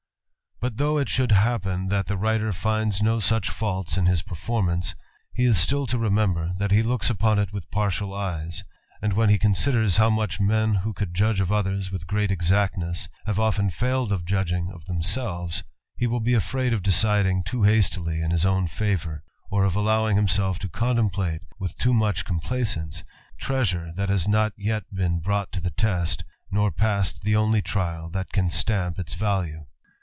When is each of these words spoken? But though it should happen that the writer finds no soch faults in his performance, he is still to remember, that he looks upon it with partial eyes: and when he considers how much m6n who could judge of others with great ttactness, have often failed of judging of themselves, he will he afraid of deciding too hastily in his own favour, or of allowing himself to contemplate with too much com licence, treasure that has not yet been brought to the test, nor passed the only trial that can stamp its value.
But 0.63 0.77
though 0.77 0.99
it 0.99 1.09
should 1.09 1.31
happen 1.31 1.87
that 1.87 2.05
the 2.05 2.15
writer 2.19 2.53
finds 2.53 3.01
no 3.01 3.19
soch 3.19 3.45
faults 3.47 3.97
in 3.97 4.05
his 4.05 4.21
performance, 4.21 4.93
he 5.33 5.43
is 5.45 5.57
still 5.57 5.87
to 5.87 5.97
remember, 5.97 6.51
that 6.59 6.69
he 6.69 6.83
looks 6.83 7.09
upon 7.09 7.39
it 7.39 7.51
with 7.51 7.71
partial 7.71 8.13
eyes: 8.15 8.63
and 9.01 9.13
when 9.13 9.29
he 9.29 9.39
considers 9.39 9.97
how 9.97 10.11
much 10.11 10.39
m6n 10.39 10.83
who 10.83 10.93
could 10.93 11.15
judge 11.15 11.39
of 11.39 11.51
others 11.51 11.89
with 11.91 12.05
great 12.05 12.29
ttactness, 12.29 13.07
have 13.25 13.39
often 13.39 13.71
failed 13.71 14.11
of 14.11 14.23
judging 14.23 14.69
of 14.71 14.85
themselves, 14.85 15.63
he 15.97 16.05
will 16.05 16.23
he 16.23 16.35
afraid 16.35 16.73
of 16.73 16.83
deciding 16.83 17.43
too 17.43 17.63
hastily 17.63 18.21
in 18.21 18.29
his 18.29 18.45
own 18.45 18.67
favour, 18.67 19.23
or 19.49 19.63
of 19.63 19.75
allowing 19.75 20.15
himself 20.15 20.59
to 20.59 20.69
contemplate 20.69 21.41
with 21.57 21.75
too 21.77 21.93
much 21.93 22.23
com 22.23 22.39
licence, 22.51 23.03
treasure 23.39 23.91
that 23.95 24.09
has 24.09 24.27
not 24.27 24.53
yet 24.55 24.83
been 24.93 25.19
brought 25.19 25.51
to 25.51 25.59
the 25.59 25.71
test, 25.71 26.23
nor 26.51 26.69
passed 26.69 27.23
the 27.23 27.35
only 27.35 27.63
trial 27.63 28.11
that 28.11 28.31
can 28.31 28.51
stamp 28.51 28.99
its 28.99 29.15
value. 29.15 29.65